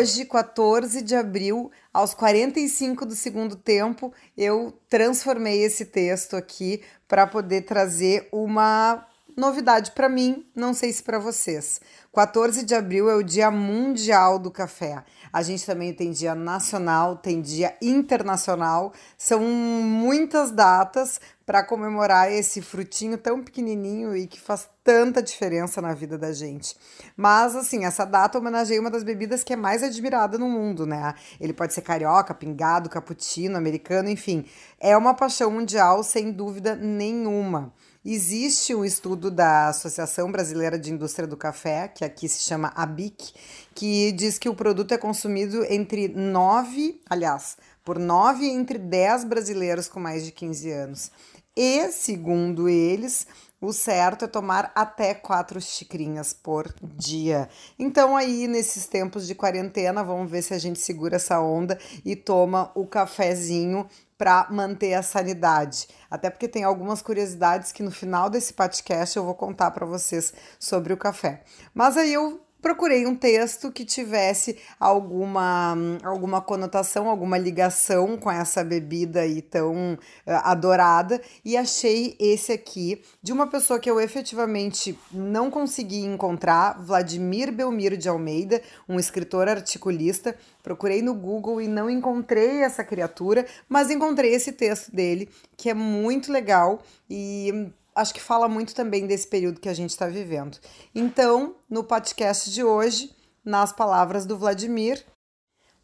Hoje, 0.00 0.24
14 0.24 1.02
de 1.02 1.14
abril, 1.14 1.70
aos 1.92 2.14
45 2.14 3.04
do 3.04 3.14
segundo 3.14 3.54
tempo, 3.54 4.10
eu 4.34 4.72
transformei 4.88 5.62
esse 5.62 5.84
texto 5.84 6.36
aqui 6.36 6.80
para 7.06 7.26
poder 7.26 7.66
trazer 7.66 8.26
uma 8.32 9.06
novidade 9.36 9.90
para 9.90 10.08
mim, 10.08 10.46
não 10.56 10.72
sei 10.72 10.90
se 10.90 11.02
para 11.02 11.18
vocês. 11.18 11.82
14 12.14 12.64
de 12.64 12.74
abril 12.74 13.10
é 13.10 13.14
o 13.14 13.22
Dia 13.22 13.50
Mundial 13.50 14.38
do 14.38 14.50
Café. 14.50 15.04
A 15.30 15.42
gente 15.42 15.66
também 15.66 15.92
tem 15.92 16.12
dia 16.12 16.34
nacional, 16.34 17.16
tem 17.16 17.42
dia 17.42 17.76
internacional. 17.82 18.94
São 19.18 19.42
muitas 19.42 20.50
datas 20.50 21.20
para 21.44 21.64
comemorar 21.64 22.30
esse 22.30 22.62
frutinho 22.62 23.18
tão 23.18 23.42
pequenininho 23.42 24.16
e 24.16 24.26
que 24.26 24.40
faz 24.40 24.68
tanta 24.84 25.22
diferença 25.22 25.80
na 25.80 25.92
vida 25.92 26.16
da 26.16 26.32
gente. 26.32 26.76
Mas 27.16 27.56
assim, 27.56 27.84
essa 27.84 28.04
data 28.04 28.38
homenageia 28.38 28.80
uma 28.80 28.90
das 28.90 29.02
bebidas 29.02 29.42
que 29.42 29.52
é 29.52 29.56
mais 29.56 29.82
admirada 29.82 30.38
no 30.38 30.48
mundo, 30.48 30.86
né? 30.86 31.14
Ele 31.40 31.52
pode 31.52 31.74
ser 31.74 31.82
carioca, 31.82 32.34
pingado, 32.34 32.88
cappuccino, 32.88 33.56
americano, 33.56 34.08
enfim. 34.08 34.44
É 34.78 34.96
uma 34.96 35.14
paixão 35.14 35.50
mundial 35.50 36.02
sem 36.02 36.30
dúvida 36.30 36.76
nenhuma. 36.76 37.72
Existe 38.02 38.74
um 38.74 38.82
estudo 38.82 39.30
da 39.30 39.68
Associação 39.68 40.32
Brasileira 40.32 40.78
de 40.78 40.90
Indústria 40.90 41.28
do 41.28 41.36
Café, 41.36 41.86
que 41.86 42.02
aqui 42.02 42.28
se 42.30 42.42
chama 42.44 42.72
ABIC, 42.74 43.34
que 43.74 44.10
diz 44.12 44.38
que 44.38 44.48
o 44.48 44.54
produto 44.54 44.92
é 44.92 44.98
consumido 44.98 45.62
entre 45.64 46.08
9, 46.08 46.98
aliás, 47.10 47.58
por 47.90 47.98
9 47.98 48.46
entre 48.46 48.78
10 48.78 49.24
brasileiros 49.24 49.88
com 49.88 49.98
mais 49.98 50.24
de 50.24 50.30
15 50.30 50.70
anos. 50.70 51.10
E, 51.56 51.90
segundo 51.90 52.68
eles, 52.68 53.26
o 53.60 53.72
certo 53.72 54.26
é 54.26 54.28
tomar 54.28 54.70
até 54.76 55.12
quatro 55.12 55.60
xicrinhas 55.60 56.32
por 56.32 56.72
dia. 56.80 57.48
Então, 57.76 58.16
aí, 58.16 58.46
nesses 58.46 58.86
tempos 58.86 59.26
de 59.26 59.34
quarentena, 59.34 60.04
vamos 60.04 60.30
ver 60.30 60.42
se 60.42 60.54
a 60.54 60.58
gente 60.60 60.78
segura 60.78 61.16
essa 61.16 61.40
onda 61.40 61.76
e 62.04 62.14
toma 62.14 62.70
o 62.76 62.86
cafezinho 62.86 63.84
para 64.16 64.46
manter 64.52 64.94
a 64.94 65.02
sanidade. 65.02 65.88
Até 66.08 66.30
porque 66.30 66.46
tem 66.46 66.62
algumas 66.62 67.02
curiosidades 67.02 67.72
que 67.72 67.82
no 67.82 67.90
final 67.90 68.30
desse 68.30 68.54
podcast 68.54 69.16
eu 69.16 69.24
vou 69.24 69.34
contar 69.34 69.72
para 69.72 69.84
vocês 69.84 70.32
sobre 70.60 70.92
o 70.92 70.96
café. 70.96 71.42
Mas 71.74 71.96
aí 71.96 72.12
eu 72.12 72.40
procurei 72.60 73.06
um 73.06 73.14
texto 73.14 73.70
que 73.70 73.84
tivesse 73.84 74.58
alguma, 74.78 75.76
alguma 76.02 76.40
conotação, 76.40 77.08
alguma 77.08 77.38
ligação 77.38 78.16
com 78.16 78.30
essa 78.30 78.62
bebida 78.62 79.20
aí 79.20 79.42
tão 79.42 79.94
uh, 79.94 79.98
adorada 80.44 81.20
e 81.44 81.56
achei 81.56 82.16
esse 82.18 82.52
aqui 82.52 83.02
de 83.22 83.32
uma 83.32 83.46
pessoa 83.46 83.78
que 83.78 83.90
eu 83.90 84.00
efetivamente 84.00 84.98
não 85.12 85.50
consegui 85.50 86.00
encontrar, 86.04 86.80
Vladimir 86.82 87.52
Belmiro 87.52 87.96
de 87.96 88.08
Almeida, 88.08 88.62
um 88.88 88.98
escritor 88.98 89.48
articulista. 89.48 90.36
Procurei 90.62 91.00
no 91.00 91.14
Google 91.14 91.60
e 91.60 91.68
não 91.68 91.88
encontrei 91.88 92.62
essa 92.62 92.84
criatura, 92.84 93.46
mas 93.68 93.90
encontrei 93.90 94.34
esse 94.34 94.52
texto 94.52 94.94
dele 94.94 95.28
que 95.56 95.70
é 95.70 95.74
muito 95.74 96.30
legal 96.30 96.82
e 97.08 97.70
acho 98.00 98.14
que 98.14 98.20
fala 98.20 98.48
muito 98.48 98.74
também 98.74 99.06
desse 99.06 99.26
período 99.26 99.60
que 99.60 99.68
a 99.68 99.74
gente 99.74 99.90
está 99.90 100.06
vivendo. 100.06 100.58
Então, 100.94 101.54
no 101.68 101.84
podcast 101.84 102.50
de 102.50 102.64
hoje, 102.64 103.14
nas 103.44 103.72
palavras 103.72 104.24
do 104.24 104.38
Vladimir, 104.38 105.04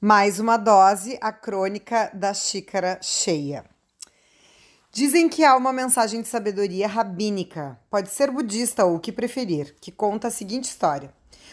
mais 0.01 0.41
uma 0.41 0.57
dose, 0.57 1.19
a 1.21 1.31
crônica 1.31 2.11
da 2.15 2.33
xícara 2.33 2.99
cheia. 3.03 3.65
Dizem 4.91 5.29
que 5.29 5.45
há 5.45 5.55
uma 5.55 5.75
mensagem 5.75 6.23
de 6.23 6.29
sabedoria 6.29 6.89
rabínica, 6.89 7.79
pode 7.91 8.09
ser 8.09 8.31
budista 8.31 8.87
ou 8.87 8.97
o 8.97 9.01
que 9.01 9.13
preferir, 9.13 9.77
que 9.79 9.93
conta 9.93 10.29
a 10.29 10.31
seguinte 10.31 10.65
história. 10.65 11.13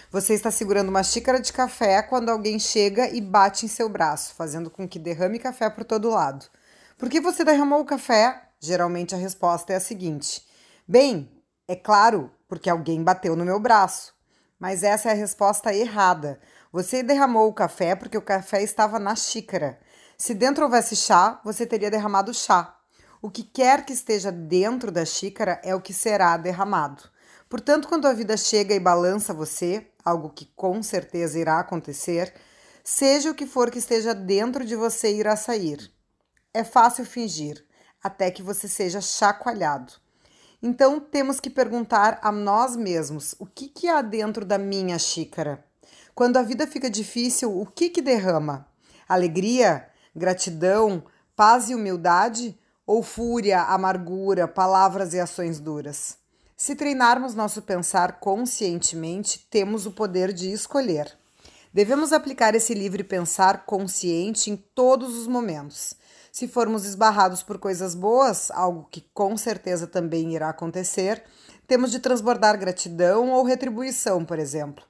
Você 0.09 0.33
está 0.33 0.49
segurando 0.49 0.89
uma 0.89 1.03
xícara 1.03 1.41
de 1.41 1.51
café 1.51 2.01
quando 2.01 2.29
alguém 2.29 2.57
chega 2.57 3.09
e 3.09 3.19
bate 3.19 3.65
em 3.65 3.69
seu 3.69 3.89
braço, 3.89 4.33
fazendo 4.35 4.69
com 4.69 4.87
que 4.87 4.97
derrame 4.97 5.39
café 5.39 5.69
por 5.69 5.83
todo 5.83 6.09
lado. 6.09 6.45
Por 6.97 7.09
que 7.09 7.19
você 7.19 7.43
derramou 7.43 7.81
o 7.81 7.85
café? 7.85 8.43
Geralmente 8.61 9.13
a 9.13 9.17
resposta 9.17 9.73
é 9.73 9.75
a 9.75 9.81
seguinte: 9.81 10.41
Bem, 10.85 11.31
é 11.65 11.77
claro, 11.77 12.29
porque 12.45 12.69
alguém 12.69 13.01
bateu 13.01 13.37
no 13.37 13.45
meu 13.45 13.57
braço. 13.57 14.13
Mas 14.59 14.83
essa 14.83 15.09
é 15.09 15.11
a 15.13 15.15
resposta 15.15 15.73
errada. 15.73 16.41
Você 16.73 17.01
derramou 17.01 17.47
o 17.47 17.53
café 17.53 17.95
porque 17.95 18.17
o 18.17 18.21
café 18.21 18.61
estava 18.61 18.99
na 18.99 19.15
xícara. 19.15 19.79
Se 20.17 20.33
dentro 20.33 20.65
houvesse 20.65 20.95
chá, 20.95 21.39
você 21.43 21.65
teria 21.65 21.89
derramado 21.89 22.33
chá. 22.33 22.77
O 23.21 23.29
que 23.29 23.43
quer 23.43 23.85
que 23.85 23.93
esteja 23.93 24.29
dentro 24.29 24.91
da 24.91 25.05
xícara 25.05 25.61
é 25.63 25.73
o 25.73 25.79
que 25.79 25.93
será 25.93 26.35
derramado. 26.35 27.03
Portanto, 27.47 27.87
quando 27.87 28.05
a 28.05 28.13
vida 28.13 28.35
chega 28.35 28.75
e 28.75 28.79
balança 28.79 29.33
você, 29.33 29.87
algo 30.03 30.29
que 30.31 30.47
com 30.53 30.83
certeza 30.83 31.39
irá 31.39 31.59
acontecer, 31.59 32.33
seja 32.83 33.31
o 33.31 33.35
que 33.35 33.45
for 33.45 33.71
que 33.71 33.79
esteja 33.79 34.13
dentro 34.13 34.65
de 34.65 34.75
você 34.75 35.15
irá 35.15 35.37
sair. 35.37 35.89
É 36.53 36.63
fácil 36.65 37.05
fingir, 37.05 37.65
até 38.03 38.29
que 38.29 38.43
você 38.43 38.67
seja 38.67 38.99
chacoalhado. 38.99 40.02
Então 40.65 40.97
temos 40.97 41.41
que 41.41 41.49
perguntar 41.49 42.19
a 42.21 42.31
nós 42.31 42.77
mesmos: 42.77 43.35
o 43.37 43.45
que, 43.45 43.67
que 43.67 43.89
há 43.89 44.01
dentro 44.01 44.45
da 44.45 44.57
minha 44.57 44.97
xícara? 44.97 45.61
Quando 46.15 46.37
a 46.37 46.41
vida 46.41 46.65
fica 46.65 46.89
difícil, 46.89 47.59
o 47.59 47.65
que, 47.65 47.89
que 47.89 48.01
derrama? 48.01 48.65
Alegria, 49.09 49.85
gratidão, 50.15 51.03
paz 51.35 51.69
e 51.69 51.75
humildade? 51.75 52.57
Ou 52.85 53.03
fúria, 53.03 53.61
amargura, 53.61 54.47
palavras 54.47 55.13
e 55.13 55.19
ações 55.19 55.59
duras? 55.59 56.17
Se 56.55 56.75
treinarmos 56.75 57.33
nosso 57.33 57.61
pensar 57.61 58.19
conscientemente, 58.19 59.45
temos 59.49 59.85
o 59.85 59.91
poder 59.91 60.31
de 60.31 60.51
escolher. 60.51 61.17
Devemos 61.73 62.13
aplicar 62.13 62.53
esse 62.53 62.73
livre 62.73 63.03
pensar 63.03 63.65
consciente 63.65 64.51
em 64.51 64.55
todos 64.55 65.17
os 65.17 65.27
momentos 65.27 65.95
se 66.33 66.47
formos 66.47 66.83
esbarrados 66.83 67.43
por 67.43 67.59
coisas 67.59 67.93
boas, 67.93 68.49
algo 68.49 68.87
que 68.89 69.01
com 69.13 69.37
certeza 69.37 69.85
também 69.85 70.33
irá 70.33 70.49
acontecer, 70.49 71.23
temos 71.67 71.91
de 71.91 71.99
transbordar 71.99 72.57
gratidão 72.57 73.29
ou 73.29 73.43
retribuição, 73.43 74.25
por 74.25 74.39
exemplo. 74.39 74.83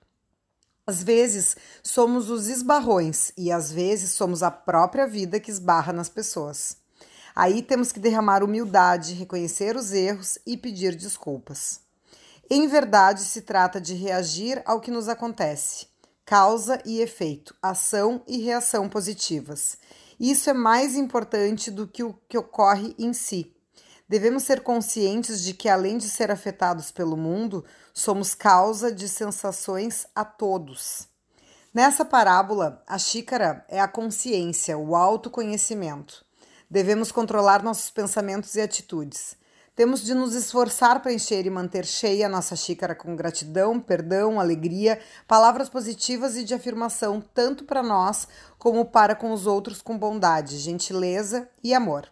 Às 0.88 1.04
vezes 1.04 1.58
somos 1.84 2.30
os 2.30 2.48
esbarrões 2.48 3.34
e 3.38 3.52
às 3.52 3.74
vezes 3.74 4.12
somos 4.12 4.42
a 4.42 4.50
própria 4.50 5.06
vida 5.06 5.38
que 5.38 5.52
esbarra 5.52 5.92
nas 5.92 6.08
pessoas. 6.08 6.78
Aí 7.36 7.62
temos 7.62 7.92
que 7.92 8.00
derramar 8.00 8.42
humildade, 8.42 9.14
reconhecer 9.14 9.76
os 9.76 9.92
erros 9.92 10.38
e 10.48 10.56
pedir 10.56 10.96
desculpas. 10.96 11.82
Em 12.50 12.70
verdade, 12.70 13.20
se 13.20 13.42
trata 13.42 13.82
de 13.82 13.96
reagir 13.96 14.62
ao 14.66 14.80
que 14.80 14.92
nos 14.92 15.10
acontece. 15.10 15.93
Causa 16.26 16.82
e 16.86 17.02
efeito, 17.02 17.54
ação 17.62 18.24
e 18.26 18.42
reação 18.42 18.88
positivas. 18.88 19.78
Isso 20.20 20.50
é 20.50 20.54
mais 20.54 20.96
importante 20.96 21.70
do 21.70 21.86
que 21.86 22.04
o 22.04 22.14
que 22.30 22.38
ocorre 22.38 22.96
em 22.98 23.12
si. 23.12 23.54
Devemos 24.08 24.44
ser 24.44 24.62
conscientes 24.62 25.44
de 25.44 25.54
que, 25.54 25.68
além 25.68 25.98
de 25.98 26.10
ser 26.10 26.32
afetados 26.32 26.92
pelo 26.92 27.18
mundo, 27.18 27.66
somos 27.94 28.34
causa 28.34 28.92
de 28.92 29.10
sensações 29.10 30.06
a 30.16 30.24
todos. 30.24 31.08
Nessa 31.74 32.06
parábola, 32.06 32.82
a 32.88 32.98
xícara 32.98 33.66
é 33.68 33.82
a 33.82 33.88
consciência, 33.88 34.78
o 34.78 34.96
autoconhecimento. 34.96 36.24
Devemos 36.70 37.12
controlar 37.12 37.64
nossos 37.64 37.90
pensamentos 37.90 38.56
e 38.56 38.62
atitudes. 38.62 39.36
Temos 39.76 40.04
de 40.04 40.14
nos 40.14 40.36
esforçar 40.36 41.02
para 41.02 41.12
encher 41.12 41.48
e 41.48 41.50
manter 41.50 41.84
cheia 41.84 42.28
a 42.28 42.30
nossa 42.30 42.56
xícara 42.56 42.94
com 42.94 43.16
gratidão, 43.16 43.80
perdão, 43.80 44.40
alegria, 44.40 45.00
palavras 45.28 45.68
positivas 45.68 46.38
e 46.38 46.44
de 46.44 46.54
afirmação, 46.54 47.20
tanto 47.34 47.64
para 47.64 47.82
nós 47.82 48.28
como 48.60 48.86
para 48.86 49.16
com 49.16 49.32
os 49.32 49.48
outros, 49.48 49.82
com 49.82 49.98
bondade, 49.98 50.60
gentileza 50.60 51.50
e 51.64 51.74
amor. 51.74 52.08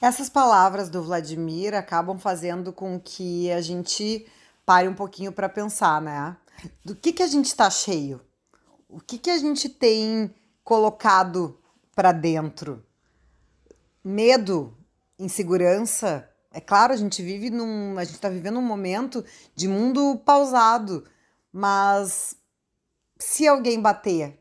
Essas 0.00 0.28
palavras 0.28 0.88
do 0.88 1.02
Vladimir 1.02 1.74
acabam 1.74 2.18
fazendo 2.18 2.72
com 2.72 3.00
que 3.00 3.50
a 3.50 3.60
gente 3.60 4.24
pare 4.64 4.86
um 4.86 4.94
pouquinho 4.94 5.32
para 5.32 5.48
pensar, 5.48 6.00
né? 6.00 6.36
Do 6.84 6.94
que, 6.94 7.12
que 7.12 7.22
a 7.22 7.26
gente 7.26 7.46
está 7.46 7.68
cheio? 7.68 8.20
O 8.88 9.00
que, 9.00 9.18
que 9.18 9.30
a 9.30 9.38
gente 9.38 9.68
tem 9.68 10.32
colocado 10.62 11.58
para 11.96 12.12
dentro? 12.12 12.84
Medo, 14.04 14.76
insegurança, 15.18 16.28
é 16.54 16.60
claro, 16.60 16.92
a 16.92 16.96
gente 16.96 17.20
vive 17.20 17.50
num. 17.50 17.98
A 17.98 18.04
gente 18.04 18.14
está 18.14 18.28
vivendo 18.28 18.58
um 18.58 18.62
momento 18.62 19.24
de 19.56 19.66
mundo 19.66 20.22
pausado, 20.24 21.04
mas 21.52 22.36
se 23.18 23.46
alguém 23.46 23.80
bater, 23.80 24.38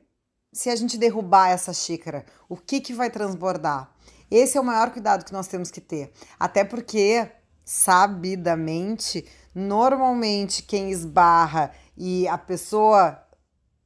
se 0.52 0.70
a 0.70 0.76
gente 0.76 0.98
derrubar 0.98 1.50
essa 1.50 1.74
xícara, 1.74 2.24
o 2.48 2.56
que, 2.56 2.80
que 2.80 2.94
vai 2.94 3.10
transbordar? 3.10 3.92
Esse 4.30 4.58
é 4.58 4.62
o 4.62 4.64
maior 4.64 4.92
cuidado 4.92 5.26
que 5.26 5.34
nós 5.34 5.48
temos 5.48 5.72
que 5.72 5.82
ter. 5.82 6.12
Até 6.40 6.64
porque, 6.64 7.28
sabidamente, 7.66 9.28
normalmente 9.54 10.62
quem 10.62 10.92
esbarra 10.92 11.72
e 11.98 12.28
a 12.28 12.38
pessoa 12.38 13.20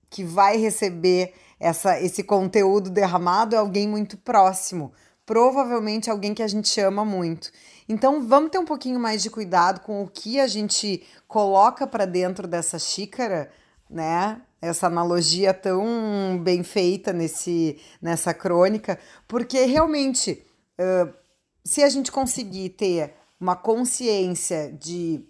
que 0.09 0.23
vai 0.23 0.57
receber 0.57 1.33
essa, 1.59 1.99
esse 1.99 2.23
conteúdo 2.23 2.89
derramado 2.89 3.55
é 3.55 3.57
alguém 3.57 3.87
muito 3.87 4.17
próximo 4.17 4.91
provavelmente 5.27 6.09
alguém 6.09 6.33
que 6.33 6.41
a 6.41 6.47
gente 6.47 6.79
ama 6.79 7.03
muito. 7.03 7.51
Então 7.87 8.25
vamos 8.25 8.49
ter 8.49 8.57
um 8.57 8.65
pouquinho 8.65 8.99
mais 8.99 9.21
de 9.21 9.29
cuidado 9.29 9.81
com 9.81 10.01
o 10.01 10.07
que 10.07 10.39
a 10.39 10.47
gente 10.47 11.03
coloca 11.27 11.85
para 11.85 12.05
dentro 12.05 12.47
dessa 12.47 12.79
xícara, 12.79 13.51
né? 13.89 14.41
essa 14.61 14.87
analogia 14.87 15.53
tão 15.53 16.39
bem 16.41 16.63
feita 16.63 17.13
nesse, 17.13 17.77
nessa 18.01 18.33
crônica, 18.33 18.97
porque 19.27 19.65
realmente, 19.65 20.43
uh, 20.79 21.13
se 21.63 21.83
a 21.83 21.89
gente 21.89 22.11
conseguir 22.11 22.69
ter 22.69 23.13
uma 23.39 23.55
consciência 23.55 24.71
de 24.71 25.23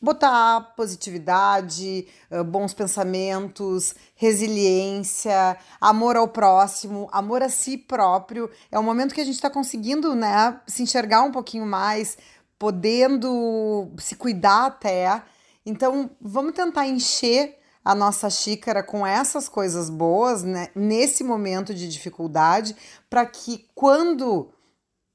botar 0.00 0.72
positividade, 0.76 2.06
bons 2.46 2.72
pensamentos, 2.72 3.94
resiliência, 4.14 5.56
amor 5.80 6.16
ao 6.16 6.28
próximo, 6.28 7.08
amor 7.12 7.42
a 7.42 7.48
si 7.48 7.76
próprio. 7.76 8.50
É 8.72 8.78
o 8.78 8.82
momento 8.82 9.14
que 9.14 9.20
a 9.20 9.24
gente 9.24 9.34
está 9.34 9.50
conseguindo, 9.50 10.14
né, 10.14 10.60
se 10.66 10.82
enxergar 10.82 11.22
um 11.22 11.30
pouquinho 11.30 11.66
mais, 11.66 12.16
podendo 12.58 13.92
se 13.98 14.16
cuidar 14.16 14.66
até. 14.66 15.22
Então, 15.66 16.10
vamos 16.20 16.54
tentar 16.54 16.86
encher 16.86 17.58
a 17.84 17.94
nossa 17.94 18.28
xícara 18.28 18.82
com 18.82 19.06
essas 19.06 19.48
coisas 19.48 19.88
boas, 19.88 20.42
né, 20.42 20.68
nesse 20.74 21.24
momento 21.24 21.74
de 21.74 21.88
dificuldade, 21.88 22.76
para 23.08 23.24
que 23.24 23.66
quando 23.74 24.52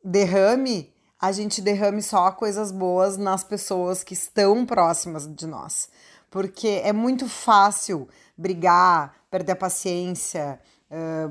derrame 0.04 0.95
a 1.26 1.32
gente 1.32 1.60
derrame 1.60 2.04
só 2.04 2.32
coisas 2.32 2.72
boas 2.72 3.18
nas 3.18 3.44
pessoas 3.44 4.04
que 4.04 4.14
estão 4.14 4.64
próximas 4.64 5.28
de 5.28 5.48
nós. 5.48 5.90
Porque 6.30 6.82
é 6.84 6.94
muito 6.94 7.28
fácil 7.28 8.08
brigar, 8.38 9.16
perder 9.32 9.54
a 9.54 9.56
paciência, 9.56 10.60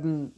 um, 0.05 0.32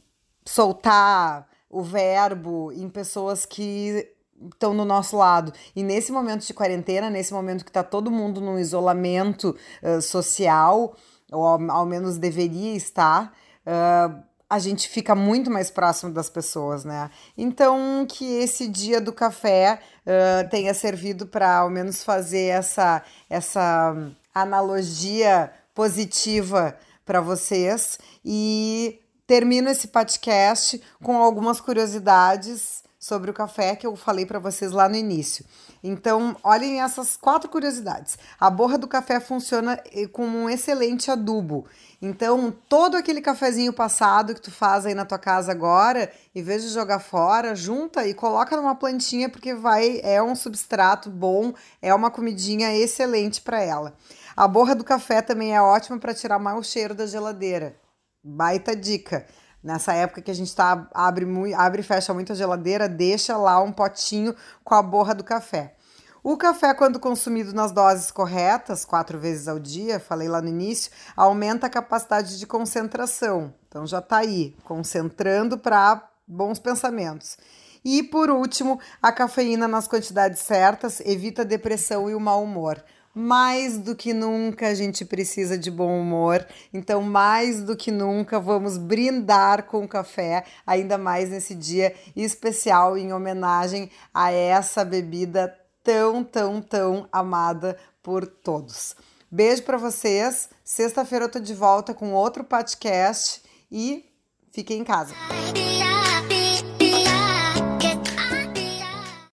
soltar 0.45 1.47
o 1.69 1.81
verbo 1.81 2.71
em 2.71 2.87
pessoas 2.87 3.47
que 3.47 4.07
estão 4.53 4.75
no 4.75 4.85
nosso 4.85 5.17
lado. 5.17 5.51
E 5.75 5.81
nesse 5.81 6.11
momento 6.11 6.45
de 6.45 6.53
quarentena, 6.53 7.09
nesse 7.09 7.33
momento 7.33 7.63
que 7.63 7.71
está 7.71 7.83
todo 7.83 8.11
mundo 8.11 8.39
num 8.39 8.59
isolamento 8.59 9.55
uh, 9.81 9.99
social, 10.03 10.95
ou 11.31 11.43
ao, 11.43 11.71
ao, 11.71 11.85
menos 11.87 12.19
deveria 12.19 12.75
estar, 12.75 13.33
uh, 13.65 14.23
a 14.49 14.59
gente 14.59 14.87
fica 14.87 15.13
muito 15.13 15.51
mais 15.51 15.69
próximo 15.69 16.11
das 16.11 16.29
pessoas, 16.29 16.85
né? 16.85 17.09
Então, 17.37 18.05
que 18.07 18.25
esse 18.39 18.67
dia 18.67 19.01
do 19.01 19.11
café 19.11 19.79
uh, 20.05 20.49
tenha 20.49 20.73
servido 20.73 21.27
para 21.27 21.57
ao 21.57 21.69
menos 21.69 22.03
fazer 22.03 22.45
essa, 22.45 23.03
essa 23.29 23.95
analogia 24.33 25.51
positiva 25.75 26.77
para 27.05 27.19
vocês 27.19 27.99
e 28.23 28.99
termino 29.25 29.69
esse 29.69 29.89
podcast 29.89 30.81
com 31.03 31.17
algumas 31.17 31.59
curiosidades 31.59 32.83
sobre 33.07 33.31
o 33.31 33.33
café 33.33 33.73
que 33.73 33.87
eu 33.87 33.95
falei 33.95 34.25
para 34.25 34.37
vocês 34.37 34.73
lá 34.73 34.89
no 34.89 34.95
início. 34.97 35.45
Então, 35.81 36.35
olhem 36.43 36.81
essas 36.81 37.15
quatro 37.15 37.49
curiosidades. 37.49 38.17
A 38.37 38.49
borra 38.49 38.77
do 38.77 38.85
café 38.85 39.21
funciona 39.21 39.81
eh, 39.93 40.07
como 40.07 40.37
um 40.37 40.49
excelente 40.49 41.09
adubo. 41.09 41.65
Então, 42.01 42.53
todo 42.67 42.97
aquele 42.97 43.21
cafezinho 43.21 43.71
passado 43.71 44.35
que 44.35 44.41
tu 44.41 44.51
faz 44.51 44.85
aí 44.85 44.93
na 44.93 45.05
tua 45.05 45.17
casa 45.17 45.53
agora, 45.53 46.11
em 46.35 46.43
vez 46.43 46.63
de 46.63 46.69
jogar 46.69 46.99
fora, 46.99 47.55
junta 47.55 48.05
e 48.05 48.13
coloca 48.13 48.57
numa 48.57 48.75
plantinha 48.75 49.29
porque 49.29 49.53
vai 49.55 50.01
é 50.03 50.21
um 50.21 50.35
substrato 50.35 51.09
bom, 51.09 51.53
é 51.81 51.93
uma 51.93 52.11
comidinha 52.11 52.75
excelente 52.75 53.39
para 53.39 53.61
ela. 53.61 53.95
A 54.35 54.45
borra 54.49 54.75
do 54.75 54.83
café 54.83 55.21
também 55.21 55.55
é 55.55 55.61
ótima 55.61 55.97
para 55.97 56.13
tirar 56.13 56.39
mau 56.39 56.61
cheiro 56.61 56.93
da 56.93 57.05
geladeira. 57.07 57.77
Baita 58.21 58.75
dica. 58.75 59.25
Nessa 59.67 59.91
época 59.91 60.21
que 60.21 60.31
a 60.31 60.33
gente 60.33 60.55
tá, 60.55 60.87
abre, 60.93 61.25
abre 61.53 61.81
e 61.81 61.83
fecha 61.83 62.13
muito 62.13 62.31
a 62.31 62.35
geladeira, 62.35 62.87
deixa 62.87 63.35
lá 63.35 63.61
um 63.61 63.69
potinho 63.69 64.33
com 64.63 64.73
a 64.73 64.81
borra 64.81 65.13
do 65.13 65.25
café. 65.25 65.75
O 66.23 66.37
café, 66.37 66.73
quando 66.73 67.01
consumido 67.01 67.51
nas 67.51 67.73
doses 67.73 68.09
corretas, 68.09 68.85
quatro 68.85 69.19
vezes 69.19 69.45
ao 69.45 69.59
dia, 69.59 69.99
falei 69.99 70.29
lá 70.29 70.41
no 70.41 70.47
início, 70.47 70.89
aumenta 71.17 71.67
a 71.67 71.69
capacidade 71.69 72.39
de 72.39 72.47
concentração. 72.47 73.53
Então 73.67 73.85
já 73.85 73.99
tá 73.99 74.19
aí, 74.19 74.55
concentrando 74.63 75.57
para 75.57 76.01
bons 76.25 76.59
pensamentos. 76.59 77.37
E 77.83 78.01
por 78.03 78.29
último, 78.29 78.79
a 79.01 79.11
cafeína 79.11 79.67
nas 79.67 79.85
quantidades 79.85 80.39
certas 80.39 81.01
evita 81.01 81.43
depressão 81.43 82.09
e 82.09 82.15
o 82.15 82.21
mau 82.21 82.41
humor 82.41 82.81
mais 83.17 83.79
do 83.79 83.95
que 83.95 84.13
nunca 84.13 84.67
a 84.67 84.75
gente 84.75 85.03
precisa 85.03 85.57
de 85.57 85.71
bom 85.71 85.99
humor. 85.99 86.45
Então, 86.71 87.01
mais 87.01 87.61
do 87.61 87.75
que 87.75 87.89
nunca, 87.89 88.39
vamos 88.39 88.77
brindar 88.77 89.63
com 89.63 89.87
café, 89.87 90.43
ainda 90.65 90.97
mais 90.97 91.29
nesse 91.29 91.55
dia 91.55 91.95
especial 92.15 92.97
em 92.97 93.11
homenagem 93.11 93.89
a 94.13 94.31
essa 94.31 94.85
bebida 94.85 95.53
tão, 95.83 96.23
tão, 96.23 96.61
tão 96.61 97.09
amada 97.11 97.75
por 98.03 98.27
todos. 98.27 98.95
Beijo 99.31 99.63
para 99.63 99.77
vocês. 99.77 100.49
Sexta-feira 100.63 101.25
eu 101.25 101.31
tô 101.31 101.39
de 101.39 101.55
volta 101.55 101.93
com 101.93 102.13
outro 102.13 102.43
podcast 102.43 103.41
e 103.71 104.05
fiquem 104.51 104.81
em 104.81 104.83
casa. 104.83 105.13